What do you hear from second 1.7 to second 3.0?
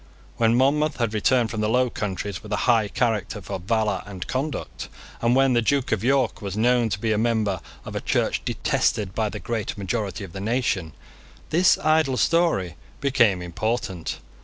Countries with a high